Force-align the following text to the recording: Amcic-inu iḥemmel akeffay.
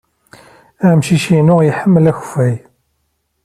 Amcic-inu 0.87 1.57
iḥemmel 1.63 2.05
akeffay. 2.11 2.55